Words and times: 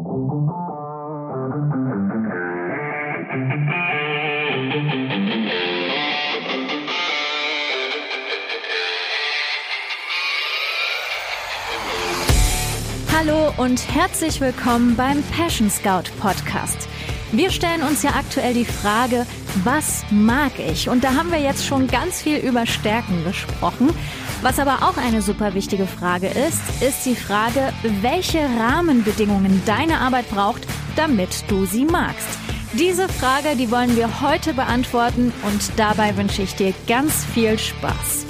Hallo 0.00 0.48
und 13.58 13.94
herzlich 13.94 14.40
willkommen 14.40 14.96
beim 14.96 15.22
Passion 15.24 15.68
Scout 15.68 16.04
Podcast. 16.18 16.88
Wir 17.32 17.50
stellen 17.50 17.82
uns 17.82 18.02
ja 18.02 18.14
aktuell 18.14 18.54
die 18.54 18.64
Frage, 18.64 19.26
was 19.64 20.04
mag 20.10 20.52
ich? 20.58 20.88
Und 20.88 21.04
da 21.04 21.14
haben 21.14 21.30
wir 21.30 21.40
jetzt 21.40 21.64
schon 21.66 21.86
ganz 21.86 22.22
viel 22.22 22.38
über 22.38 22.66
Stärken 22.66 23.24
gesprochen. 23.24 23.90
Was 24.42 24.58
aber 24.58 24.88
auch 24.88 24.96
eine 24.96 25.22
super 25.22 25.54
wichtige 25.54 25.86
Frage 25.86 26.28
ist, 26.28 26.82
ist 26.82 27.04
die 27.04 27.16
Frage, 27.16 27.72
welche 28.00 28.40
Rahmenbedingungen 28.58 29.62
deine 29.66 30.00
Arbeit 30.00 30.30
braucht, 30.30 30.66
damit 30.96 31.44
du 31.48 31.66
sie 31.66 31.84
magst. 31.84 32.28
Diese 32.72 33.08
Frage, 33.08 33.56
die 33.56 33.70
wollen 33.70 33.96
wir 33.96 34.20
heute 34.20 34.54
beantworten 34.54 35.32
und 35.42 35.72
dabei 35.76 36.16
wünsche 36.16 36.42
ich 36.42 36.54
dir 36.54 36.72
ganz 36.86 37.24
viel 37.24 37.58
Spaß. 37.58 38.26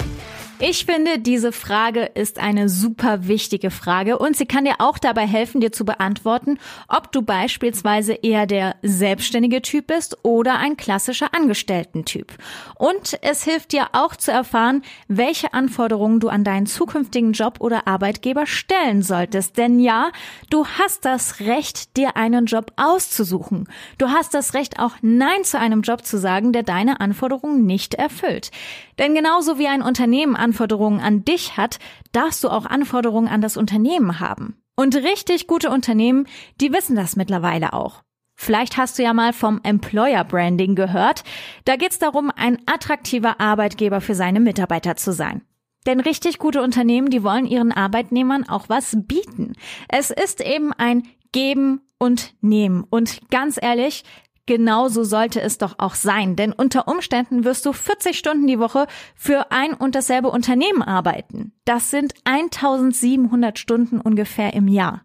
Ich 0.63 0.85
finde, 0.85 1.17
diese 1.17 1.51
Frage 1.51 2.03
ist 2.03 2.37
eine 2.37 2.69
super 2.69 3.27
wichtige 3.27 3.71
Frage 3.71 4.19
und 4.19 4.37
sie 4.37 4.45
kann 4.45 4.63
dir 4.63 4.75
auch 4.77 4.99
dabei 4.99 5.25
helfen, 5.25 5.59
dir 5.59 5.71
zu 5.71 5.85
beantworten, 5.85 6.59
ob 6.87 7.11
du 7.11 7.23
beispielsweise 7.23 8.13
eher 8.13 8.45
der 8.45 8.75
selbstständige 8.83 9.63
Typ 9.63 9.87
bist 9.87 10.19
oder 10.21 10.59
ein 10.59 10.77
klassischer 10.77 11.33
Angestellten-Typ. 11.33 12.33
Und 12.75 13.17
es 13.23 13.43
hilft 13.43 13.71
dir 13.71 13.87
auch 13.93 14.15
zu 14.15 14.31
erfahren, 14.31 14.83
welche 15.07 15.51
Anforderungen 15.55 16.19
du 16.19 16.29
an 16.29 16.43
deinen 16.43 16.67
zukünftigen 16.67 17.31
Job 17.31 17.55
oder 17.59 17.87
Arbeitgeber 17.87 18.45
stellen 18.45 19.01
solltest. 19.01 19.57
Denn 19.57 19.79
ja, 19.79 20.11
du 20.51 20.67
hast 20.67 21.05
das 21.05 21.39
Recht, 21.39 21.97
dir 21.97 22.15
einen 22.17 22.45
Job 22.45 22.71
auszusuchen. 22.75 23.67
Du 23.97 24.09
hast 24.09 24.35
das 24.35 24.53
Recht, 24.53 24.77
auch 24.77 24.93
Nein 25.01 25.43
zu 25.43 25.57
einem 25.57 25.81
Job 25.81 26.05
zu 26.05 26.19
sagen, 26.19 26.53
der 26.53 26.61
deine 26.61 27.01
Anforderungen 27.01 27.65
nicht 27.65 27.95
erfüllt. 27.95 28.51
Denn 28.99 29.15
genauso 29.15 29.57
wie 29.57 29.65
ein 29.65 29.81
Unternehmen 29.81 30.35
Anforderungen 30.51 30.99
an 30.99 31.23
dich 31.23 31.55
hat, 31.55 31.79
darfst 32.11 32.43
du 32.43 32.49
auch 32.49 32.65
Anforderungen 32.65 33.29
an 33.29 33.39
das 33.39 33.55
Unternehmen 33.55 34.19
haben. 34.19 34.57
Und 34.75 34.97
richtig 34.97 35.47
gute 35.47 35.69
Unternehmen, 35.69 36.27
die 36.59 36.73
wissen 36.73 36.97
das 36.97 37.15
mittlerweile 37.15 37.71
auch. 37.71 38.03
Vielleicht 38.35 38.75
hast 38.75 38.99
du 38.99 39.03
ja 39.03 39.13
mal 39.13 39.31
vom 39.31 39.61
Employer 39.63 40.25
Branding 40.25 40.75
gehört. 40.75 41.23
Da 41.63 41.77
geht 41.77 41.91
es 41.91 41.99
darum, 41.99 42.33
ein 42.35 42.57
attraktiver 42.65 43.39
Arbeitgeber 43.39 44.01
für 44.01 44.13
seine 44.13 44.41
Mitarbeiter 44.41 44.97
zu 44.97 45.13
sein. 45.13 45.41
Denn 45.85 46.01
richtig 46.01 46.37
gute 46.37 46.61
Unternehmen, 46.61 47.09
die 47.09 47.23
wollen 47.23 47.45
ihren 47.45 47.71
Arbeitnehmern 47.71 48.49
auch 48.49 48.67
was 48.67 48.97
bieten. 49.07 49.53
Es 49.87 50.11
ist 50.11 50.41
eben 50.41 50.73
ein 50.73 51.03
Geben 51.31 51.79
und 51.97 52.33
Nehmen. 52.41 52.83
Und 52.89 53.21
ganz 53.29 53.57
ehrlich, 53.61 54.03
Genauso 54.47 55.03
sollte 55.03 55.39
es 55.39 55.57
doch 55.57 55.75
auch 55.77 55.93
sein, 55.93 56.35
denn 56.35 56.51
unter 56.51 56.87
Umständen 56.87 57.43
wirst 57.43 57.65
du 57.65 57.73
40 57.73 58.17
Stunden 58.17 58.47
die 58.47 58.59
Woche 58.59 58.87
für 59.15 59.51
ein 59.51 59.73
und 59.73 59.93
dasselbe 59.93 60.29
Unternehmen 60.29 60.81
arbeiten. 60.81 61.53
Das 61.63 61.91
sind 61.91 62.13
1700 62.23 63.59
Stunden 63.59 64.01
ungefähr 64.01 64.53
im 64.53 64.67
Jahr. 64.67 65.03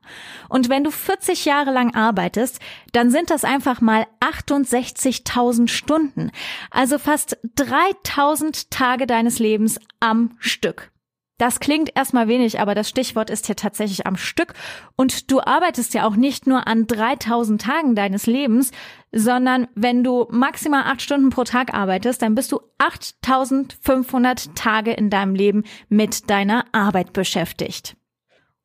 Und 0.49 0.71
wenn 0.71 0.85
du 0.85 0.91
40 0.91 1.45
Jahre 1.45 1.71
lang 1.71 1.95
arbeitest, 1.95 2.61
dann 2.93 3.11
sind 3.11 3.31
das 3.31 3.45
einfach 3.45 3.81
mal 3.83 4.07
68.000 4.21 5.69
Stunden, 5.69 6.31
also 6.71 6.99
fast 6.99 7.39
3000 7.57 8.71
Tage 8.71 9.07
deines 9.07 9.39
Lebens 9.39 9.79
am 10.01 10.37
Stück. 10.41 10.91
Das 11.39 11.61
klingt 11.61 11.95
erstmal 11.95 12.29
wenig, 12.29 12.61
aber 12.61 12.75
das 12.75 12.89
Stichwort 12.89 13.29
ist 13.29 13.47
hier 13.47 13.57
tatsächlich 13.57 14.07
am 14.07 14.17
Stück. 14.17 14.55
Und 14.97 15.31
du 15.31 15.41
arbeitest 15.41 15.93
ja 15.93 16.07
auch 16.07 16.17
nicht 16.17 16.47
nur 16.47 16.67
an 16.67 16.87
3000 16.87 17.61
Tagen 17.61 17.95
deines 17.95 18.27
Lebens, 18.27 18.71
sondern 19.13 19.69
wenn 19.75 20.03
du 20.03 20.27
maximal 20.31 20.85
acht 20.85 21.03
Stunden 21.03 21.29
pro 21.29 21.45
Tag 21.45 21.75
arbeitest, 21.75 22.23
dann 22.23 22.35
bist 22.35 22.53
du 22.53 22.61
8500 22.79 24.57
Tage 24.57 24.93
in 24.93 25.11
deinem 25.11 25.35
Leben 25.35 25.65
mit 25.91 26.31
deiner 26.31 26.65
Arbeit 26.73 27.13
beschäftigt. 27.13 27.97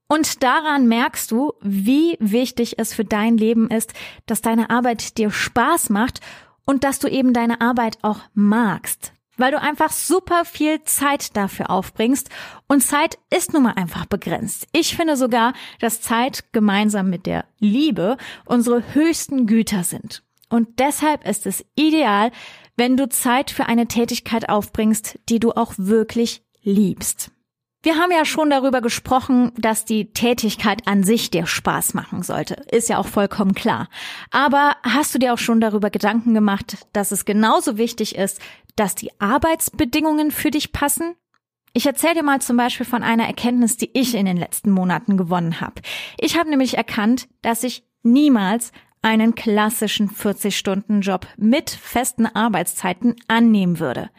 Und 0.08 0.44
daran 0.44 0.88
merkst 0.88 1.32
du, 1.32 1.54
wie 1.62 2.18
wichtig 2.20 2.80
es 2.80 2.94
für 2.94 3.06
dein 3.06 3.38
Leben 3.38 3.70
ist, 3.70 3.94
dass 4.26 4.42
deine 4.42 4.70
Arbeit 4.70 5.18
dir 5.18 5.30
Spaß 5.32 5.90
macht 5.90 6.22
und 6.66 6.86
dass 6.86 7.00
du 7.00 7.10
eben 7.10 7.34
deine 7.34 7.60
Arbeit 7.60 7.98
auch 8.02 8.20
magst 8.34 9.14
weil 9.42 9.52
du 9.52 9.60
einfach 9.60 9.92
super 9.92 10.46
viel 10.46 10.84
Zeit 10.84 11.36
dafür 11.36 11.72
aufbringst 11.72 12.30
und 12.68 12.82
Zeit 12.82 13.18
ist 13.36 13.54
nun 13.54 13.64
mal 13.64 13.74
einfach 13.74 14.06
begrenzt. 14.06 14.68
Ich 14.72 14.96
finde 14.96 15.18
sogar, 15.18 15.54
dass 15.80 16.02
Zeit 16.02 16.54
gemeinsam 16.54 17.10
mit 17.10 17.26
der 17.26 17.46
Liebe 17.60 18.18
unsere 18.46 18.94
höchsten 18.94 19.48
Güter 19.48 19.84
sind. 19.84 20.24
Und 20.50 20.80
deshalb 20.80 21.28
ist 21.28 21.48
es 21.48 21.66
ideal, 21.76 22.32
wenn 22.78 22.98
du 22.98 23.10
Zeit 23.10 23.52
für 23.52 23.66
eine 23.66 23.88
Tätigkeit 23.88 24.48
aufbringst, 24.48 25.18
die 25.28 25.40
du 25.40 25.52
auch 25.52 25.74
wirklich 25.78 26.44
liebst. 26.62 27.32
Wir 27.84 27.96
haben 27.96 28.12
ja 28.12 28.26
schon 28.26 28.52
darüber 28.52 28.80
gesprochen, 28.80 29.54
dass 29.58 29.86
die 29.86 30.14
Tätigkeit 30.14 30.88
an 30.88 31.04
sich 31.04 31.32
dir 31.32 31.48
Spaß 31.48 31.96
machen 31.96 32.22
sollte. 32.22 32.54
Ist 32.70 32.90
ja 32.90 33.00
auch 33.00 33.08
vollkommen 33.08 33.56
klar. 33.56 33.90
Aber 34.30 34.76
hast 34.84 35.16
du 35.16 35.20
dir 35.20 35.34
auch 35.34 35.40
schon 35.40 35.60
darüber 35.60 35.90
Gedanken 35.90 36.36
gemacht, 36.36 36.78
dass 36.94 37.12
es 37.12 37.26
genauso 37.26 37.78
wichtig 37.78 38.16
ist, 38.16 38.40
dass 38.76 38.96
die 38.96 39.12
Arbeitsbedingungen 39.20 40.32
für 40.32 40.52
dich 40.52 40.72
passen? 40.72 41.16
Ich 41.74 41.86
erzähle 41.86 42.16
dir 42.16 42.24
mal 42.24 42.42
zum 42.42 42.58
Beispiel 42.58 42.86
von 42.86 43.04
einer 43.04 43.28
Erkenntnis, 43.28 43.78
die 43.78 43.92
ich 43.94 44.16
in 44.16 44.26
den 44.26 44.38
letzten 44.38 44.72
Monaten 44.72 45.16
gewonnen 45.16 45.62
habe. 45.62 45.82
Ich 46.18 46.38
habe 46.38 46.50
nämlich 46.50 46.76
erkannt, 46.76 47.30
dass 47.42 47.64
ich 47.64 47.84
niemals 48.04 48.72
einen 49.02 49.36
klassischen 49.36 50.10
40-Stunden-Job 50.10 51.28
mit 51.38 51.70
festen 51.70 52.26
Arbeitszeiten 52.26 53.16
annehmen 53.28 53.80
würde. 53.80 54.10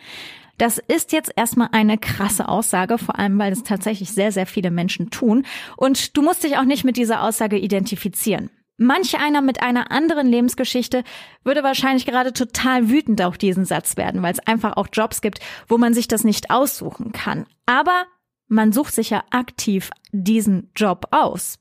Das 0.58 0.78
ist 0.78 1.12
jetzt 1.12 1.32
erstmal 1.36 1.68
eine 1.72 1.98
krasse 1.98 2.48
Aussage, 2.48 2.98
vor 2.98 3.18
allem 3.18 3.38
weil 3.38 3.52
es 3.52 3.64
tatsächlich 3.64 4.12
sehr, 4.12 4.32
sehr 4.32 4.46
viele 4.46 4.70
Menschen 4.70 5.10
tun. 5.10 5.44
Und 5.76 6.16
du 6.16 6.22
musst 6.22 6.44
dich 6.44 6.56
auch 6.56 6.64
nicht 6.64 6.84
mit 6.84 6.96
dieser 6.96 7.22
Aussage 7.22 7.58
identifizieren. 7.58 8.50
Manch 8.82 9.18
einer 9.18 9.40
mit 9.40 9.62
einer 9.62 9.90
anderen 9.90 10.26
Lebensgeschichte 10.26 11.04
würde 11.44 11.62
wahrscheinlich 11.62 12.06
gerade 12.06 12.32
total 12.32 12.88
wütend 12.88 13.22
auf 13.22 13.38
diesen 13.38 13.64
Satz 13.64 13.96
werden, 13.96 14.22
weil 14.22 14.32
es 14.32 14.46
einfach 14.46 14.76
auch 14.76 14.88
Jobs 14.92 15.20
gibt, 15.20 15.40
wo 15.68 15.78
man 15.78 15.94
sich 15.94 16.08
das 16.08 16.24
nicht 16.24 16.50
aussuchen 16.50 17.12
kann. 17.12 17.46
Aber 17.66 18.06
man 18.48 18.72
sucht 18.72 18.94
sich 18.94 19.10
ja 19.10 19.24
aktiv 19.30 19.90
diesen 20.12 20.70
Job 20.76 21.06
aus. 21.10 21.58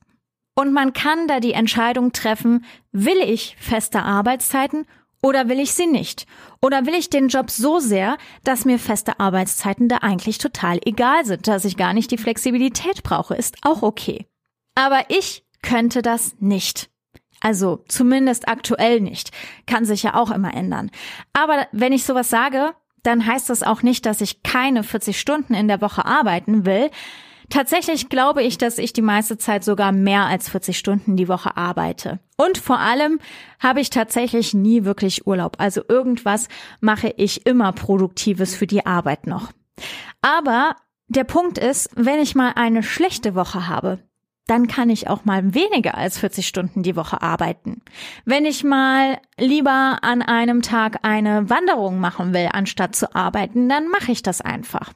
Und 0.56 0.74
man 0.74 0.94
kann 0.94 1.28
da 1.28 1.40
die 1.40 1.54
Entscheidung 1.54 2.12
treffen, 2.12 2.66
will 2.92 3.18
ich 3.18 3.56
feste 3.60 4.04
Arbeitszeiten 4.04 4.86
oder 5.24 5.48
will 5.48 5.60
ich 5.60 5.74
sie 5.74 5.88
nicht? 5.88 6.26
Oder 6.62 6.86
will 6.86 6.94
ich 6.94 7.10
den 7.10 7.30
Job 7.30 7.50
so 7.50 7.80
sehr, 7.80 8.18
dass 8.44 8.66
mir 8.66 8.80
feste 8.80 9.20
Arbeitszeiten 9.20 9.88
da 9.88 9.98
eigentlich 9.98 10.38
total 10.38 10.80
egal 10.86 11.26
sind, 11.26 11.48
dass 11.48 11.66
ich 11.66 11.78
gar 11.78 11.94
nicht 11.94 12.12
die 12.12 12.18
Flexibilität 12.18 13.04
brauche, 13.04 13.36
ist 13.36 13.58
auch 13.64 13.82
okay. 13.82 14.28
Aber 14.76 15.06
ich 15.10 15.46
könnte 15.62 16.02
das 16.02 16.36
nicht. 16.40 16.91
Also 17.42 17.84
zumindest 17.88 18.48
aktuell 18.48 19.02
nicht. 19.02 19.32
Kann 19.68 19.84
sich 19.84 20.04
ja 20.04 20.14
auch 20.14 20.32
immer 20.32 20.54
ändern. 20.54 20.92
Aber 21.34 21.68
wenn 21.72 21.92
ich 21.92 22.06
sowas 22.06 22.30
sage, 22.30 22.74
dann 23.04 23.26
heißt 23.26 23.50
das 23.50 23.64
auch 23.64 23.82
nicht, 23.82 24.06
dass 24.06 24.22
ich 24.22 24.44
keine 24.44 24.84
40 24.84 25.20
Stunden 25.20 25.54
in 25.54 25.68
der 25.68 25.82
Woche 25.82 26.06
arbeiten 26.06 26.66
will. 26.66 26.90
Tatsächlich 27.50 28.08
glaube 28.08 28.44
ich, 28.44 28.58
dass 28.58 28.78
ich 28.78 28.94
die 28.94 29.02
meiste 29.02 29.38
Zeit 29.38 29.66
sogar 29.66 29.92
mehr 29.92 30.26
als 30.26 30.48
40 30.48 30.78
Stunden 30.78 31.18
die 31.18 31.28
Woche 31.28 31.58
arbeite. 31.58 32.20
Und 32.38 32.58
vor 32.58 32.80
allem 32.80 33.20
habe 33.60 33.82
ich 33.82 33.90
tatsächlich 33.90 34.54
nie 34.54 34.86
wirklich 34.86 35.28
Urlaub. 35.28 35.58
Also 35.60 35.82
irgendwas 35.90 36.48
mache 36.80 37.14
ich 37.18 37.46
immer 37.46 37.74
Produktives 37.74 38.56
für 38.56 38.68
die 38.68 38.86
Arbeit 38.86 39.28
noch. 39.28 39.52
Aber 40.22 40.76
der 41.08 41.26
Punkt 41.26 41.58
ist, 41.58 41.90
wenn 41.96 42.22
ich 42.22 42.36
mal 42.36 42.54
eine 42.56 42.84
schlechte 42.84 43.36
Woche 43.36 43.68
habe, 43.68 44.00
dann 44.48 44.68
kann 44.68 44.90
ich 44.90 45.08
auch 45.08 45.26
mal 45.26 45.54
weniger 45.54 45.96
als 45.96 46.18
40 46.18 46.48
Stunden 46.48 46.84
die 46.84 46.96
Woche 46.96 47.22
arbeiten. 47.22 47.82
Wenn 48.26 48.46
ich 48.46 48.64
mal 48.64 49.20
lieber 49.38 50.00
an 50.02 50.22
einem 50.22 50.62
Tag 50.62 51.00
eine 51.04 51.50
Wanderung 51.50 52.00
machen 52.00 52.34
will, 52.34 52.50
anstatt 52.52 52.96
zu 52.96 53.16
arbeiten, 53.16 53.70
dann 53.70 53.88
mache 53.88 54.12
ich 54.12 54.24
das 54.24 54.42
einfach. 54.42 54.94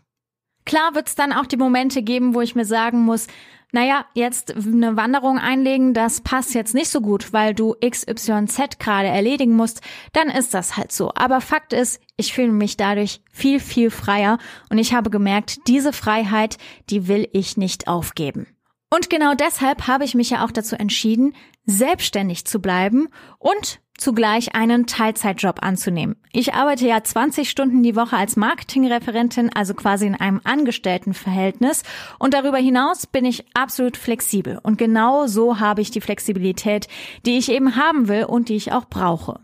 Klar 0.66 0.96
wird 0.96 1.08
es 1.08 1.16
dann 1.16 1.32
auch 1.32 1.46
die 1.46 1.58
Momente 1.58 2.02
geben, 2.02 2.34
wo 2.34 2.42
ich 2.42 2.56
mir 2.56 2.66
sagen 2.66 3.02
muss, 3.02 3.28
naja, 3.72 4.06
jetzt 4.14 4.56
eine 4.56 4.96
Wanderung 4.96 5.38
einlegen, 5.38 5.94
das 5.94 6.22
passt 6.22 6.56
jetzt 6.56 6.74
nicht 6.74 6.88
so 6.88 7.02
gut, 7.02 7.34
weil 7.34 7.54
du 7.54 7.76
XYZ 7.86 8.80
gerade 8.80 9.10
erledigen 9.10 9.54
musst, 9.54 9.82
dann 10.14 10.30
ist 10.30 10.54
das 10.54 10.78
halt 10.78 10.92
so. 10.92 11.12
Aber 11.14 11.42
Fakt 11.42 11.74
ist, 11.74 12.02
ich 12.16 12.34
fühle 12.34 12.54
mich 12.54 12.78
dadurch 12.78 13.22
viel, 13.32 13.60
viel 13.60 13.92
freier 13.92 14.38
und 14.70 14.78
ich 14.78 14.94
habe 14.94 15.10
gemerkt, 15.10 15.68
diese 15.68 15.92
Freiheit, 15.92 16.58
die 16.90 17.08
will 17.08 17.28
ich 17.34 17.58
nicht 17.58 17.88
aufgeben. 17.88 18.48
Und 18.90 19.10
genau 19.10 19.34
deshalb 19.34 19.88
habe 19.88 20.04
ich 20.04 20.16
mich 20.16 20.30
ja 20.30 20.46
auch 20.46 20.52
dazu 20.52 20.76
entschieden, 20.76 21.34
selbstständig 21.66 22.46
zu 22.46 22.60
bleiben 22.60 23.10
und 23.40 23.82
zugleich 23.98 24.56
einen 24.56 24.88
Teilzeitjob 24.88 25.64
anzunehmen. 25.64 26.18
Ich 26.32 26.54
arbeite 26.54 26.86
ja 26.86 27.02
20 27.02 27.50
Stunden 27.50 27.82
die 27.82 27.96
Woche 27.96 28.18
als 28.18 28.36
Marketingreferentin, 28.36 29.52
also 29.54 29.74
quasi 29.74 30.06
in 30.06 30.16
einem 30.16 30.42
Angestelltenverhältnis. 30.44 31.84
Und 32.20 32.34
darüber 32.34 32.58
hinaus 32.58 33.08
bin 33.08 33.26
ich 33.26 33.46
absolut 33.54 33.98
flexibel. 33.98 34.60
Und 34.62 34.78
genau 34.78 35.28
so 35.28 35.60
habe 35.60 35.82
ich 35.82 35.92
die 35.92 36.02
Flexibilität, 36.02 36.88
die 37.26 37.38
ich 37.38 37.50
eben 37.50 37.76
haben 37.76 38.08
will 38.08 38.26
und 38.26 38.50
die 38.50 38.56
ich 38.56 38.74
auch 38.74 38.86
brauche. 38.86 39.40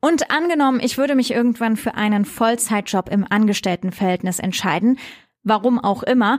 Und 0.00 0.30
angenommen, 0.30 0.80
ich 0.80 0.98
würde 0.98 1.14
mich 1.14 1.32
irgendwann 1.32 1.76
für 1.76 1.94
einen 1.94 2.24
Vollzeitjob 2.24 3.08
im 3.08 3.26
Angestelltenverhältnis 3.28 4.38
entscheiden, 4.38 4.98
warum 5.42 5.78
auch 5.78 6.02
immer, 6.02 6.38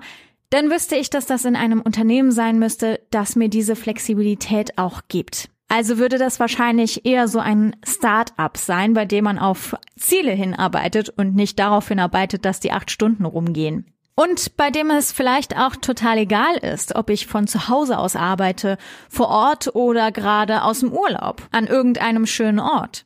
dann 0.49 0.69
wüsste 0.69 0.95
ich, 0.95 1.09
dass 1.09 1.25
das 1.25 1.45
in 1.45 1.55
einem 1.55 1.81
Unternehmen 1.81 2.31
sein 2.31 2.59
müsste, 2.59 3.01
das 3.11 3.35
mir 3.35 3.49
diese 3.49 3.75
Flexibilität 3.75 4.77
auch 4.77 5.01
gibt. 5.07 5.49
Also 5.67 5.99
würde 5.99 6.17
das 6.17 6.39
wahrscheinlich 6.39 7.05
eher 7.05 7.27
so 7.27 7.37
ein 7.39 7.75
Start-up 7.85 8.57
sein, 8.57 8.95
bei 8.95 9.05
dem 9.05 9.25
man 9.25 9.37
auf 9.37 9.75
Ziele 9.97 10.31
hinarbeitet 10.31 11.09
und 11.09 11.35
nicht 11.35 11.59
darauf 11.59 11.87
hinarbeitet, 11.87 12.43
dass 12.43 12.59
die 12.59 12.71
acht 12.71 12.89
Stunden 12.89 13.25
rumgehen. 13.25 13.85
Und 14.15 14.57
bei 14.57 14.71
dem 14.71 14.89
es 14.89 15.11
vielleicht 15.11 15.55
auch 15.55 15.75
total 15.75 16.17
egal 16.17 16.57
ist, 16.57 16.95
ob 16.95 17.09
ich 17.09 17.27
von 17.27 17.47
zu 17.47 17.69
Hause 17.69 17.99
aus 17.99 18.15
arbeite, 18.15 18.77
vor 19.07 19.29
Ort 19.29 19.75
oder 19.75 20.11
gerade 20.11 20.63
aus 20.63 20.81
dem 20.81 20.91
Urlaub, 20.91 21.47
an 21.51 21.67
irgendeinem 21.67 22.25
schönen 22.25 22.59
Ort. 22.59 23.05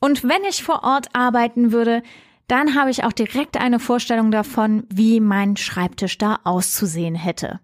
Und 0.00 0.24
wenn 0.24 0.44
ich 0.44 0.64
vor 0.64 0.82
Ort 0.82 1.14
arbeiten 1.14 1.72
würde, 1.72 2.02
dann 2.48 2.74
habe 2.74 2.90
ich 2.90 3.04
auch 3.04 3.12
direkt 3.12 3.56
eine 3.56 3.78
Vorstellung 3.78 4.30
davon, 4.30 4.84
wie 4.88 5.20
mein 5.20 5.56
Schreibtisch 5.56 6.18
da 6.18 6.40
auszusehen 6.44 7.14
hätte. 7.14 7.60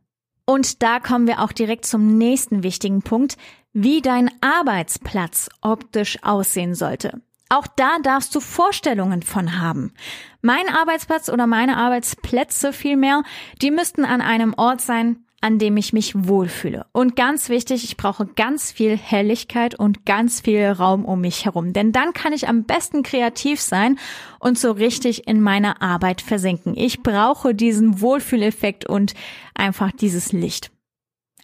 Und 0.47 0.83
da 0.83 0.99
kommen 0.99 1.27
wir 1.27 1.43
auch 1.43 1.53
direkt 1.53 1.85
zum 1.85 2.17
nächsten 2.17 2.63
wichtigen 2.63 3.03
Punkt, 3.03 3.37
wie 3.73 4.01
dein 4.01 4.31
Arbeitsplatz 4.41 5.51
optisch 5.61 6.23
aussehen 6.23 6.75
sollte. 6.75 7.21
Auch 7.51 7.67
da 7.67 7.99
darfst 8.03 8.35
du 8.35 8.41
Vorstellungen 8.41 9.23
von 9.23 9.61
haben. 9.61 9.93
Mein 10.43 10.69
Arbeitsplatz 10.69 11.29
oder 11.29 11.47
meine 11.47 11.77
Arbeitsplätze 11.77 12.73
vielmehr, 12.73 13.23
die 13.63 13.71
müssten 13.71 14.05
an 14.05 14.21
einem 14.21 14.55
Ort 14.55 14.81
sein, 14.81 15.25
an 15.41 15.59
dem 15.59 15.77
ich 15.77 15.93
mich 15.93 16.15
wohlfühle. 16.15 16.87
Und 16.93 17.15
ganz 17.15 17.49
wichtig, 17.49 17.85
ich 17.85 17.97
brauche 17.97 18.27
ganz 18.27 18.73
viel 18.73 18.97
Helligkeit 18.97 19.79
und 19.79 20.05
ganz 20.05 20.41
viel 20.41 20.67
Raum 20.67 21.05
um 21.05 21.21
mich 21.21 21.45
herum. 21.45 21.73
Denn 21.73 21.93
dann 21.93 22.13
kann 22.13 22.33
ich 22.33 22.49
am 22.49 22.65
besten 22.65 23.03
kreativ 23.03 23.61
sein 23.61 23.99
und 24.41 24.59
so 24.59 24.73
richtig 24.73 25.29
in 25.29 25.41
meiner 25.41 25.81
Arbeit 25.81 26.21
versinken. 26.23 26.77
Ich 26.77 27.03
brauche 27.03 27.55
diesen 27.55 28.01
Wohlfühleffekt 28.01 28.87
und 28.87 29.15
einfach 29.55 29.93
dieses 29.93 30.33
Licht. 30.33 30.73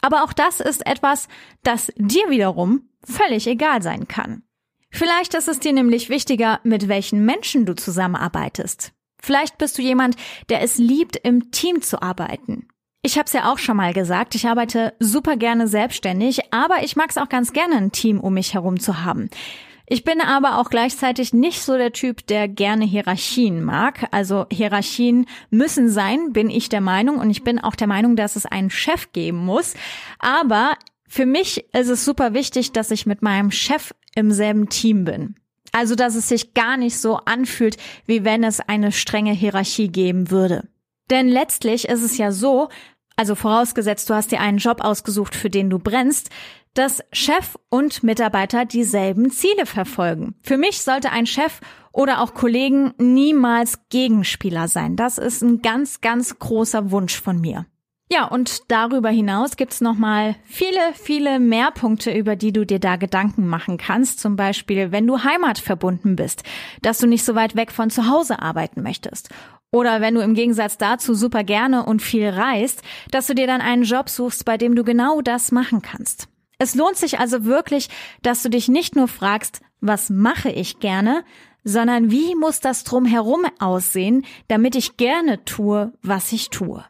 Aber 0.00 0.24
auch 0.24 0.32
das 0.32 0.60
ist 0.60 0.86
etwas, 0.86 1.28
das 1.62 1.92
dir 1.96 2.28
wiederum 2.28 2.88
völlig 3.04 3.46
egal 3.46 3.80
sein 3.80 4.08
kann. 4.08 4.42
Vielleicht 4.90 5.34
ist 5.34 5.48
es 5.48 5.60
dir 5.60 5.72
nämlich 5.72 6.08
wichtiger, 6.08 6.60
mit 6.62 6.88
welchen 6.88 7.24
Menschen 7.24 7.64
du 7.64 7.74
zusammenarbeitest. 7.74 8.92
Vielleicht 9.20 9.56
bist 9.58 9.78
du 9.78 9.82
jemand, 9.82 10.16
der 10.48 10.62
es 10.62 10.78
liebt, 10.78 11.16
im 11.16 11.50
Team 11.50 11.80
zu 11.80 12.02
arbeiten. 12.02 12.68
Ich 13.06 13.18
habe 13.18 13.26
es 13.26 13.34
ja 13.34 13.52
auch 13.52 13.58
schon 13.58 13.76
mal 13.76 13.92
gesagt, 13.92 14.34
ich 14.34 14.48
arbeite 14.48 14.94
super 14.98 15.36
gerne 15.36 15.68
selbstständig, 15.68 16.54
aber 16.54 16.84
ich 16.84 16.96
mag 16.96 17.10
es 17.10 17.18
auch 17.18 17.28
ganz 17.28 17.52
gerne, 17.52 17.76
ein 17.76 17.92
Team 17.92 18.18
um 18.18 18.32
mich 18.32 18.54
herum 18.54 18.80
zu 18.80 19.04
haben. 19.04 19.28
Ich 19.86 20.04
bin 20.04 20.22
aber 20.22 20.56
auch 20.58 20.70
gleichzeitig 20.70 21.34
nicht 21.34 21.60
so 21.60 21.76
der 21.76 21.92
Typ, 21.92 22.26
der 22.28 22.48
gerne 22.48 22.86
Hierarchien 22.86 23.62
mag. 23.62 24.08
Also 24.10 24.46
Hierarchien 24.50 25.26
müssen 25.50 25.90
sein, 25.90 26.32
bin 26.32 26.48
ich 26.48 26.70
der 26.70 26.80
Meinung. 26.80 27.18
Und 27.18 27.28
ich 27.28 27.44
bin 27.44 27.58
auch 27.58 27.74
der 27.74 27.88
Meinung, 27.88 28.16
dass 28.16 28.36
es 28.36 28.46
einen 28.46 28.70
Chef 28.70 29.12
geben 29.12 29.44
muss. 29.44 29.74
Aber 30.18 30.72
für 31.06 31.26
mich 31.26 31.66
ist 31.74 31.90
es 31.90 32.06
super 32.06 32.32
wichtig, 32.32 32.72
dass 32.72 32.90
ich 32.90 33.04
mit 33.04 33.20
meinem 33.20 33.50
Chef 33.50 33.92
im 34.14 34.32
selben 34.32 34.70
Team 34.70 35.04
bin. 35.04 35.34
Also, 35.72 35.94
dass 35.94 36.14
es 36.14 36.30
sich 36.30 36.54
gar 36.54 36.78
nicht 36.78 36.98
so 36.98 37.16
anfühlt, 37.16 37.76
wie 38.06 38.24
wenn 38.24 38.44
es 38.44 38.60
eine 38.60 38.92
strenge 38.92 39.32
Hierarchie 39.32 39.88
geben 39.88 40.30
würde. 40.30 40.68
Denn 41.10 41.28
letztlich 41.28 41.88
ist 41.88 42.02
es 42.02 42.16
ja 42.16 42.32
so, 42.32 42.68
also 43.16 43.34
vorausgesetzt, 43.34 44.10
du 44.10 44.14
hast 44.14 44.32
dir 44.32 44.40
einen 44.40 44.58
Job 44.58 44.80
ausgesucht, 44.82 45.34
für 45.34 45.50
den 45.50 45.70
du 45.70 45.78
brennst, 45.78 46.30
dass 46.74 47.02
Chef 47.12 47.56
und 47.70 48.02
Mitarbeiter 48.02 48.64
dieselben 48.64 49.30
Ziele 49.30 49.66
verfolgen. 49.66 50.34
Für 50.42 50.58
mich 50.58 50.82
sollte 50.82 51.10
ein 51.10 51.26
Chef 51.26 51.60
oder 51.92 52.20
auch 52.20 52.34
Kollegen 52.34 52.92
niemals 52.98 53.78
Gegenspieler 53.88 54.66
sein. 54.66 54.96
Das 54.96 55.18
ist 55.18 55.42
ein 55.42 55.62
ganz, 55.62 56.00
ganz 56.00 56.38
großer 56.38 56.90
Wunsch 56.90 57.20
von 57.20 57.40
mir. 57.40 57.66
Ja, 58.12 58.26
und 58.26 58.70
darüber 58.70 59.08
hinaus 59.08 59.56
gibt's 59.56 59.80
noch 59.80 59.96
mal 59.96 60.36
viele, 60.44 60.78
viele 60.94 61.40
mehr 61.40 61.70
Punkte, 61.70 62.12
über 62.12 62.36
die 62.36 62.52
du 62.52 62.66
dir 62.66 62.78
da 62.78 62.96
Gedanken 62.96 63.46
machen 63.46 63.78
kannst. 63.78 64.20
Zum 64.20 64.36
Beispiel, 64.36 64.92
wenn 64.92 65.06
du 65.06 65.24
heimatverbunden 65.24 66.14
bist, 66.14 66.42
dass 66.82 66.98
du 66.98 67.06
nicht 67.06 67.24
so 67.24 67.34
weit 67.34 67.56
weg 67.56 67.72
von 67.72 67.90
zu 67.90 68.08
Hause 68.08 68.40
arbeiten 68.40 68.82
möchtest. 68.82 69.30
Oder 69.72 70.00
wenn 70.00 70.14
du 70.14 70.20
im 70.20 70.34
Gegensatz 70.34 70.78
dazu 70.78 71.14
super 71.14 71.42
gerne 71.42 71.84
und 71.84 72.02
viel 72.02 72.28
reist, 72.28 72.82
dass 73.10 73.26
du 73.26 73.34
dir 73.34 73.46
dann 73.46 73.60
einen 73.60 73.82
Job 73.82 74.08
suchst, 74.08 74.44
bei 74.44 74.58
dem 74.58 74.76
du 74.76 74.84
genau 74.84 75.20
das 75.20 75.50
machen 75.50 75.82
kannst. 75.82 76.28
Es 76.58 76.74
lohnt 76.74 76.96
sich 76.96 77.18
also 77.18 77.44
wirklich, 77.44 77.88
dass 78.22 78.42
du 78.42 78.50
dich 78.50 78.68
nicht 78.68 78.94
nur 78.94 79.08
fragst, 79.08 79.62
was 79.80 80.10
mache 80.10 80.50
ich 80.50 80.78
gerne, 80.78 81.24
sondern 81.64 82.10
wie 82.10 82.36
muss 82.36 82.60
das 82.60 82.84
drumherum 82.84 83.46
aussehen, 83.58 84.24
damit 84.46 84.76
ich 84.76 84.96
gerne 84.96 85.44
tue, 85.44 85.92
was 86.02 86.32
ich 86.32 86.50
tue. 86.50 86.84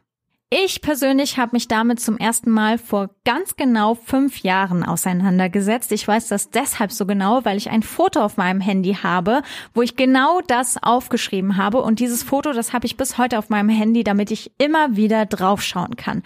Ich 0.51 0.81
persönlich 0.81 1.39
habe 1.39 1.53
mich 1.53 1.67
damit 1.67 1.99
zum 1.99 2.17
ersten 2.17 2.51
Mal 2.51 2.77
vor 2.77 3.09
ganz 3.25 3.55
genau 3.55 3.95
fünf 3.95 4.43
Jahren 4.43 4.83
auseinandergesetzt. 4.83 5.91
Ich 5.91 6.07
weiß 6.07 6.27
das 6.27 6.51
deshalb 6.51 6.91
so 6.91 7.07
genau, 7.07 7.43
weil 7.45 7.57
ich 7.57 7.71
ein 7.71 7.81
Foto 7.81 8.21
auf 8.21 8.37
meinem 8.37 8.61
Handy 8.61 8.93
habe, 8.93 9.41
wo 9.73 9.81
ich 9.81 9.95
genau 9.95 10.41
das 10.45 10.81
aufgeschrieben 10.81 11.57
habe. 11.57 11.81
Und 11.81 11.99
dieses 11.99 12.21
Foto, 12.21 12.53
das 12.53 12.73
habe 12.73 12.85
ich 12.85 12.95
bis 12.95 13.17
heute 13.17 13.39
auf 13.39 13.49
meinem 13.49 13.69
Handy, 13.69 14.03
damit 14.03 14.29
ich 14.29 14.51
immer 14.59 14.95
wieder 14.95 15.25
draufschauen 15.25 15.95
kann. 15.95 16.21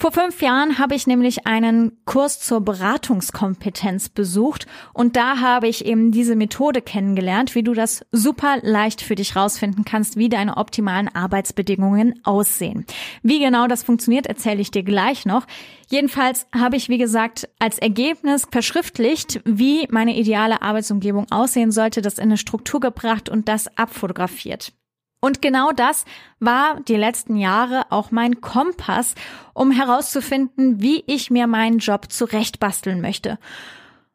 Vor 0.00 0.12
fünf 0.12 0.40
Jahren 0.40 0.78
habe 0.78 0.94
ich 0.94 1.06
nämlich 1.06 1.46
einen 1.46 1.92
Kurs 2.06 2.40
zur 2.40 2.62
Beratungskompetenz 2.62 4.08
besucht 4.08 4.66
und 4.94 5.14
da 5.14 5.40
habe 5.40 5.68
ich 5.68 5.84
eben 5.84 6.10
diese 6.10 6.36
Methode 6.36 6.80
kennengelernt, 6.80 7.54
wie 7.54 7.62
du 7.62 7.74
das 7.74 8.06
super 8.10 8.60
leicht 8.62 9.02
für 9.02 9.14
dich 9.14 9.36
rausfinden 9.36 9.84
kannst, 9.84 10.16
wie 10.16 10.30
deine 10.30 10.56
optimalen 10.56 11.14
Arbeitsbedingungen 11.14 12.18
aussehen. 12.24 12.86
Wie 13.22 13.40
genau 13.40 13.66
das 13.66 13.82
funktioniert, 13.82 14.24
erzähle 14.24 14.62
ich 14.62 14.70
dir 14.70 14.84
gleich 14.84 15.26
noch. 15.26 15.46
Jedenfalls 15.90 16.46
habe 16.58 16.76
ich, 16.76 16.88
wie 16.88 16.96
gesagt, 16.96 17.50
als 17.58 17.78
Ergebnis 17.78 18.46
verschriftlicht, 18.50 19.42
wie 19.44 19.86
meine 19.90 20.16
ideale 20.16 20.62
Arbeitsumgebung 20.62 21.30
aussehen 21.30 21.72
sollte, 21.72 22.00
das 22.00 22.16
in 22.16 22.24
eine 22.24 22.38
Struktur 22.38 22.80
gebracht 22.80 23.28
und 23.28 23.48
das 23.48 23.76
abfotografiert. 23.76 24.72
Und 25.20 25.42
genau 25.42 25.70
das 25.72 26.06
war 26.38 26.80
die 26.80 26.96
letzten 26.96 27.36
Jahre 27.36 27.84
auch 27.90 28.10
mein 28.10 28.40
Kompass, 28.40 29.14
um 29.52 29.70
herauszufinden, 29.70 30.80
wie 30.80 31.04
ich 31.06 31.30
mir 31.30 31.46
meinen 31.46 31.78
Job 31.78 32.10
zurechtbasteln 32.10 33.00
möchte. 33.00 33.38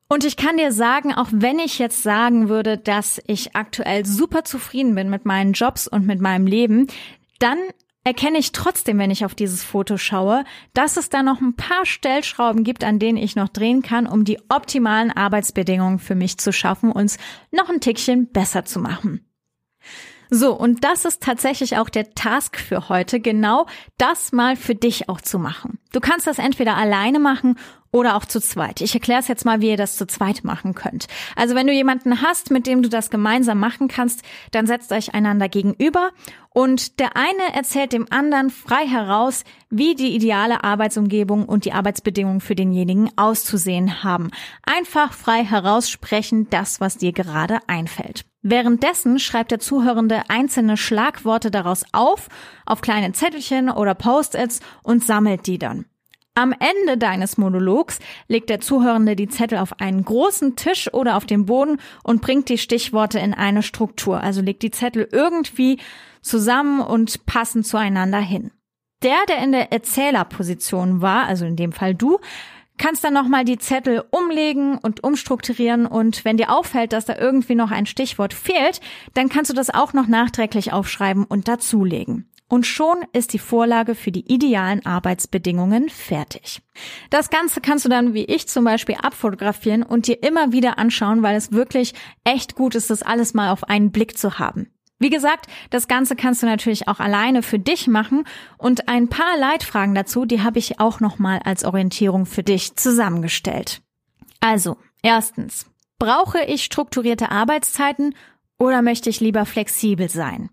Und 0.08 0.24
ich 0.24 0.38
kann 0.38 0.58
dir 0.58 0.72
sagen, 0.72 1.14
auch 1.14 1.30
wenn 1.32 1.60
ich 1.60 1.80
jetzt 1.80 2.04
sagen 2.04 2.50
würde, 2.50 2.78
dass 2.78 3.22
ich 3.28 3.56
aktuell 3.56 4.06
super 4.06 4.44
zufrieden 4.44 4.96
bin 4.96 5.10
mit 5.10 5.26
meinen 5.26 5.54
Jobs 5.54 5.88
und 5.88 6.06
mit 6.06 6.22
meinem 6.22 6.46
Leben, 6.46 6.88
dann 7.40 7.58
erkenne 8.04 8.38
ich 8.38 8.52
trotzdem, 8.52 9.00
wenn 9.00 9.10
ich 9.10 9.26
auf 9.26 9.34
dieses 9.34 9.64
Foto 9.64 9.98
schaue, 9.98 10.44
dass 10.74 10.96
es 10.96 11.10
da 11.10 11.24
noch 11.24 11.42
ein 11.42 11.56
paar 11.56 11.86
Stellschrauben 11.86 12.64
gibt, 12.64 12.84
an 12.84 13.00
denen 13.00 13.18
ich 13.18 13.36
noch 13.36 13.50
drehen 13.50 13.82
kann, 13.82 14.06
um 14.06 14.26
die 14.26 14.40
optimalen 14.48 15.12
Arbeitsbedingungen 15.12 15.98
für 15.98 16.16
mich 16.16 16.38
zu 16.38 16.54
schaffen 16.54 16.92
und 16.92 17.06
es 17.06 17.18
noch 17.52 17.70
ein 17.70 17.82
Tickchen 17.82 18.28
besser 18.28 18.64
zu 18.64 18.80
machen. 18.80 19.26
So, 20.30 20.54
und 20.54 20.84
das 20.84 21.06
ist 21.06 21.22
tatsächlich 21.22 21.78
auch 21.78 21.90
der 21.90 22.14
Task 22.14 22.58
für 22.58 22.90
heute, 22.90 23.20
genau 23.20 23.66
das 23.98 24.32
mal 24.32 24.56
für 24.56 24.76
dich 24.76 25.10
auch 25.10 25.22
zu 25.22 25.40
machen. 25.40 25.80
Du 25.96 26.02
kannst 26.02 26.28
das 26.28 26.40
entweder 26.40 26.76
alleine 26.76 27.20
machen 27.20 27.58
oder 27.94 28.18
auch 28.18 28.26
zu 28.26 28.42
zweit. 28.42 28.82
Ich 28.82 28.94
erkläre 28.94 29.22
es 29.22 29.30
jetzt 29.30 29.46
mal, 29.46 29.62
wie 29.62 29.70
ihr 29.70 29.78
das 29.78 29.96
zu 29.96 30.06
zweit 30.06 30.44
machen 30.44 30.76
könnt. 30.76 31.08
Also 31.38 31.56
wenn 31.56 31.68
du 31.68 31.72
jemanden 31.72 32.22
hast, 32.22 32.52
mit 32.52 32.68
dem 32.68 32.84
du 32.84 32.90
das 32.90 33.10
gemeinsam 33.10 33.62
machen 33.62 33.88
kannst, 33.88 34.22
dann 34.52 34.68
setzt 34.68 34.92
euch 34.92 35.14
einander 35.14 35.48
gegenüber 35.48 36.12
und 36.50 37.00
der 37.00 37.16
eine 37.16 37.56
erzählt 37.56 37.94
dem 37.94 38.08
anderen 38.12 38.50
frei 38.50 38.86
heraus, 38.86 39.46
wie 39.70 39.96
die 39.96 40.14
ideale 40.14 40.66
Arbeitsumgebung 40.66 41.46
und 41.46 41.64
die 41.64 41.72
Arbeitsbedingungen 41.72 42.42
für 42.42 42.56
denjenigen 42.56 43.10
auszusehen 43.16 44.04
haben. 44.04 44.32
Einfach 44.66 45.14
frei 45.14 45.46
heraussprechen, 45.46 46.50
das, 46.50 46.82
was 46.82 46.98
dir 46.98 47.14
gerade 47.14 47.60
einfällt. 47.68 48.26
Währenddessen 48.42 49.18
schreibt 49.18 49.52
der 49.52 49.60
Zuhörende 49.60 50.24
einzelne 50.28 50.76
Schlagworte 50.76 51.50
daraus 51.52 51.86
auf, 51.94 52.28
auf 52.66 52.82
kleine 52.82 53.14
Zettelchen 53.14 53.72
oder 53.72 53.96
Post-its 53.96 54.60
und 54.84 55.04
sammelt 55.04 55.48
die 55.48 55.58
dann. 55.58 55.85
Am 56.38 56.54
Ende 56.54 56.98
deines 56.98 57.38
Monologs 57.38 58.00
legt 58.28 58.50
der 58.50 58.60
Zuhörende 58.60 59.16
die 59.16 59.30
Zettel 59.30 59.58
auf 59.58 59.80
einen 59.80 60.04
großen 60.04 60.58
Tisch 60.58 60.94
oder 60.94 61.16
auf 61.16 61.26
den 61.26 61.46
Boden 61.46 61.80
und 62.04 62.22
bringt 62.22 62.50
die 62.50 62.58
Stichworte 62.58 63.20
in 63.20 63.34
eine 63.34 63.64
Struktur. 63.64 64.20
Also 64.20 64.42
legt 64.42 64.62
die 64.62 64.72
Zettel 64.72 65.08
irgendwie 65.10 65.80
zusammen 66.22 66.82
und 66.82 67.26
passend 67.26 67.66
zueinander 67.66 68.20
hin. 68.20 68.52
Der, 69.02 69.16
der 69.30 69.38
in 69.38 69.54
der 69.54 69.72
Erzählerposition 69.72 71.02
war, 71.02 71.26
also 71.26 71.46
in 71.46 71.56
dem 71.56 71.72
Fall 71.72 71.96
du, 71.96 72.20
kannst 72.78 73.06
dann 73.06 73.14
nochmal 73.14 73.46
die 73.46 73.58
Zettel 73.58 74.04
umlegen 74.12 74.78
und 74.78 75.06
umstrukturieren 75.06 75.86
und 75.86 76.26
wenn 76.26 76.36
dir 76.36 76.52
auffällt, 76.52 76.92
dass 76.92 77.06
da 77.06 77.16
irgendwie 77.16 77.56
noch 77.56 77.72
ein 77.72 77.86
Stichwort 77.86 78.34
fehlt, 78.34 78.82
dann 79.14 79.30
kannst 79.30 79.52
du 79.52 79.56
das 79.56 79.74
auch 79.74 79.94
noch 79.94 80.08
nachträglich 80.08 80.74
aufschreiben 80.74 81.24
und 81.24 81.48
dazulegen. 81.48 82.30
Und 82.48 82.68
schon 82.68 82.98
ist 83.12 83.34
die 83.34 83.40
Vorlage 83.40 83.96
für 83.96 84.12
die 84.12 84.32
idealen 84.32 84.86
Arbeitsbedingungen 84.86 85.90
fertig. 85.90 86.62
Das 87.10 87.32
Ganze 87.32 87.60
kannst 87.60 87.86
du 87.86 87.90
dann, 87.90 88.14
wie 88.14 88.26
ich 88.26 88.48
zum 88.48 88.64
Beispiel, 88.64 88.96
abfotografieren 89.02 89.82
und 89.82 90.08
dir 90.08 90.22
immer 90.22 90.52
wieder 90.52 90.78
anschauen, 90.78 91.24
weil 91.24 91.36
es 91.36 91.52
wirklich 91.52 91.94
echt 92.24 92.56
gut 92.56 92.76
ist, 92.76 92.92
das 92.92 93.02
alles 93.02 93.34
mal 93.34 93.52
auf 93.52 93.64
einen 93.64 93.92
Blick 93.92 94.18
zu 94.18 94.38
haben. 94.38 94.72
Wie 95.00 95.10
gesagt, 95.10 95.48
das 95.72 95.88
Ganze 95.88 96.16
kannst 96.16 96.42
du 96.42 96.46
natürlich 96.46 96.88
auch 96.88 97.00
alleine 97.00 97.44
für 97.44 97.60
dich 97.60 97.88
machen 97.88 98.26
und 98.58 98.88
ein 98.88 99.10
paar 99.10 99.38
Leitfragen 99.38 99.94
dazu, 99.94 100.26
die 100.26 100.42
habe 100.42 100.60
ich 100.60 100.80
auch 100.80 101.00
nochmal 101.00 101.40
als 101.44 101.66
Orientierung 101.66 102.26
für 102.26 102.44
dich 102.44 102.76
zusammengestellt. 102.76 103.82
Also, 104.40 104.78
erstens, 105.02 105.66
brauche 106.00 106.42
ich 106.46 106.64
strukturierte 106.64 107.30
Arbeitszeiten 107.30 108.16
oder 108.58 108.82
möchte 108.82 109.10
ich 109.10 109.20
lieber 109.20 109.46
flexibel 109.46 110.10
sein? 110.10 110.50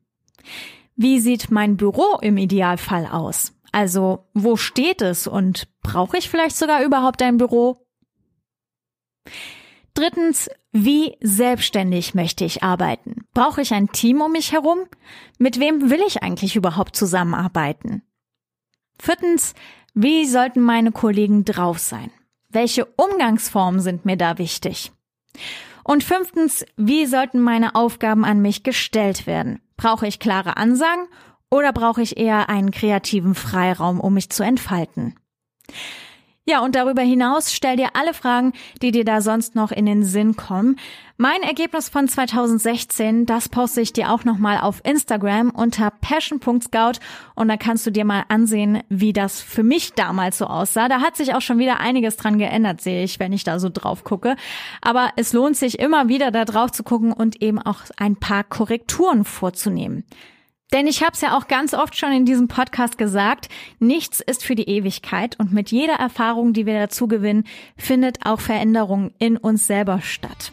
Wie 0.96 1.20
sieht 1.20 1.50
mein 1.50 1.76
Büro 1.76 2.18
im 2.20 2.36
Idealfall 2.36 3.06
aus? 3.06 3.54
Also, 3.72 4.28
wo 4.34 4.56
steht 4.56 5.00
es 5.00 5.26
und 5.26 5.68
brauche 5.82 6.18
ich 6.18 6.28
vielleicht 6.28 6.56
sogar 6.56 6.82
überhaupt 6.84 7.22
ein 7.22 7.38
Büro? 7.38 7.86
Drittens, 9.94 10.50
wie 10.72 11.16
selbstständig 11.20 12.14
möchte 12.14 12.44
ich 12.44 12.62
arbeiten? 12.62 13.26
Brauche 13.34 13.62
ich 13.62 13.72
ein 13.72 13.90
Team 13.92 14.20
um 14.20 14.32
mich 14.32 14.52
herum? 14.52 14.80
Mit 15.38 15.60
wem 15.60 15.90
will 15.90 16.00
ich 16.06 16.22
eigentlich 16.22 16.56
überhaupt 16.56 16.96
zusammenarbeiten? 16.96 18.02
Viertens, 18.98 19.54
wie 19.94 20.26
sollten 20.26 20.60
meine 20.60 20.92
Kollegen 20.92 21.44
drauf 21.44 21.78
sein? 21.78 22.10
Welche 22.48 22.86
Umgangsformen 22.86 23.80
sind 23.80 24.04
mir 24.04 24.16
da 24.16 24.38
wichtig? 24.38 24.92
Und 25.84 26.04
fünftens, 26.04 26.64
wie 26.76 27.06
sollten 27.06 27.40
meine 27.40 27.74
Aufgaben 27.74 28.24
an 28.24 28.40
mich 28.40 28.62
gestellt 28.62 29.26
werden? 29.26 29.60
Brauche 29.82 30.06
ich 30.06 30.20
klare 30.20 30.58
Ansagen 30.58 31.08
oder 31.50 31.72
brauche 31.72 32.02
ich 32.02 32.16
eher 32.16 32.48
einen 32.48 32.70
kreativen 32.70 33.34
Freiraum, 33.34 33.98
um 33.98 34.14
mich 34.14 34.30
zu 34.30 34.44
entfalten? 34.44 35.16
Ja, 36.44 36.64
und 36.64 36.74
darüber 36.74 37.02
hinaus 37.02 37.52
stell 37.52 37.76
dir 37.76 37.90
alle 37.94 38.14
Fragen, 38.14 38.52
die 38.82 38.90
dir 38.90 39.04
da 39.04 39.20
sonst 39.20 39.54
noch 39.54 39.70
in 39.70 39.86
den 39.86 40.02
Sinn 40.02 40.34
kommen. 40.34 40.76
Mein 41.16 41.40
Ergebnis 41.42 41.88
von 41.88 42.08
2016, 42.08 43.26
das 43.26 43.48
poste 43.48 43.80
ich 43.80 43.92
dir 43.92 44.10
auch 44.10 44.24
nochmal 44.24 44.58
auf 44.58 44.80
Instagram 44.84 45.50
unter 45.50 45.92
passion.scout 45.92 46.98
und 47.36 47.46
da 47.46 47.56
kannst 47.56 47.86
du 47.86 47.92
dir 47.92 48.04
mal 48.04 48.24
ansehen, 48.26 48.82
wie 48.88 49.12
das 49.12 49.40
für 49.40 49.62
mich 49.62 49.92
damals 49.92 50.38
so 50.38 50.46
aussah. 50.46 50.88
Da 50.88 51.00
hat 51.00 51.16
sich 51.16 51.32
auch 51.32 51.42
schon 51.42 51.60
wieder 51.60 51.78
einiges 51.78 52.16
dran 52.16 52.38
geändert, 52.38 52.80
sehe 52.80 53.04
ich, 53.04 53.20
wenn 53.20 53.32
ich 53.32 53.44
da 53.44 53.60
so 53.60 53.68
drauf 53.72 54.02
gucke. 54.02 54.34
Aber 54.80 55.10
es 55.14 55.32
lohnt 55.32 55.56
sich 55.56 55.78
immer 55.78 56.08
wieder 56.08 56.32
da 56.32 56.44
drauf 56.44 56.72
zu 56.72 56.82
gucken 56.82 57.12
und 57.12 57.40
eben 57.40 57.60
auch 57.60 57.82
ein 57.98 58.16
paar 58.16 58.42
Korrekturen 58.42 59.24
vorzunehmen. 59.24 60.02
Denn 60.72 60.86
ich 60.86 61.02
habe 61.02 61.12
es 61.12 61.20
ja 61.20 61.36
auch 61.36 61.48
ganz 61.48 61.74
oft 61.74 61.96
schon 61.96 62.12
in 62.12 62.24
diesem 62.24 62.48
Podcast 62.48 62.96
gesagt, 62.96 63.48
nichts 63.78 64.20
ist 64.20 64.44
für 64.44 64.54
die 64.54 64.68
Ewigkeit 64.68 65.38
und 65.38 65.52
mit 65.52 65.70
jeder 65.70 65.94
Erfahrung, 65.94 66.54
die 66.54 66.66
wir 66.66 66.78
dazu 66.78 67.08
gewinnen, 67.08 67.44
findet 67.76 68.24
auch 68.24 68.40
Veränderung 68.40 69.10
in 69.18 69.36
uns 69.36 69.66
selber 69.66 70.00
statt. 70.00 70.52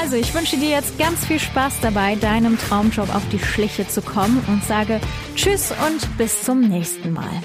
Also 0.00 0.14
ich 0.16 0.32
wünsche 0.34 0.56
dir 0.56 0.70
jetzt 0.70 0.98
ganz 0.98 1.26
viel 1.26 1.40
Spaß 1.40 1.80
dabei, 1.80 2.14
deinem 2.14 2.56
Traumjob 2.58 3.12
auf 3.14 3.28
die 3.30 3.40
Schliche 3.40 3.88
zu 3.88 4.02
kommen 4.02 4.44
und 4.46 4.62
sage 4.64 5.00
Tschüss 5.34 5.72
und 5.72 6.16
bis 6.16 6.42
zum 6.42 6.60
nächsten 6.60 7.12
Mal. 7.12 7.42